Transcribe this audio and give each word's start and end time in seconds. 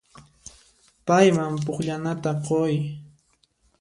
Payman 1.05 1.53
pukllananta 1.65 2.31
quy. 2.45 2.73